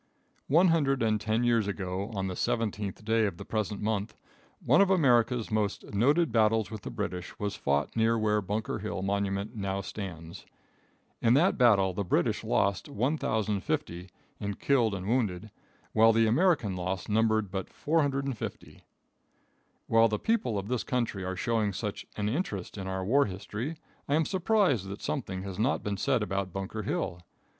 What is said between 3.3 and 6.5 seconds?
the present month, one of America's most noted